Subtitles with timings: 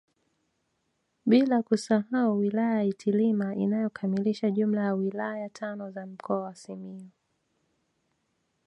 [1.25, 7.09] Bila kusahau wilaya ya Itilima inayokamilisha jumla ya wilaya tano za mkoa wa Simiyu